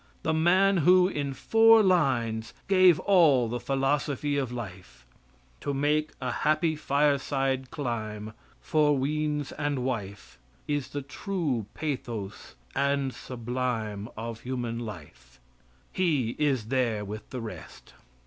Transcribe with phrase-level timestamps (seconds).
[0.23, 5.05] That man who, in four lines, gave all the philosophy of life
[5.59, 13.13] To make a happy fireside clime For weans and wife Is the true pathos and
[13.13, 15.39] Sublime Of human life
[15.93, 17.93] he is there with the rest.